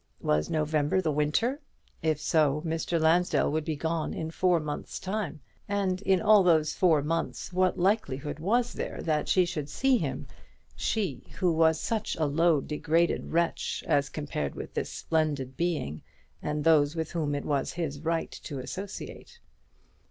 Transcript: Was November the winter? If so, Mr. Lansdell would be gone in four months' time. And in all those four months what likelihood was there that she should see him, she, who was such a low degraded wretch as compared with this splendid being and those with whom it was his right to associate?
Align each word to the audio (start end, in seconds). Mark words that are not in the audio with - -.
Was 0.21 0.49
November 0.49 0.99
the 0.99 1.11
winter? 1.11 1.61
If 2.01 2.19
so, 2.19 2.63
Mr. 2.65 2.99
Lansdell 2.99 3.51
would 3.51 3.63
be 3.63 3.75
gone 3.75 4.15
in 4.15 4.31
four 4.31 4.59
months' 4.59 4.97
time. 4.99 5.41
And 5.69 6.01
in 6.01 6.19
all 6.19 6.41
those 6.41 6.73
four 6.73 7.03
months 7.03 7.53
what 7.53 7.77
likelihood 7.77 8.39
was 8.39 8.73
there 8.73 9.03
that 9.03 9.29
she 9.29 9.45
should 9.45 9.69
see 9.69 9.99
him, 9.99 10.25
she, 10.75 11.27
who 11.37 11.51
was 11.53 11.79
such 11.79 12.15
a 12.15 12.25
low 12.25 12.61
degraded 12.61 13.25
wretch 13.31 13.83
as 13.85 14.09
compared 14.09 14.55
with 14.55 14.73
this 14.73 14.89
splendid 14.91 15.55
being 15.55 16.01
and 16.41 16.63
those 16.63 16.95
with 16.95 17.11
whom 17.11 17.35
it 17.35 17.45
was 17.45 17.73
his 17.73 17.99
right 17.99 18.31
to 18.41 18.57
associate? 18.57 19.39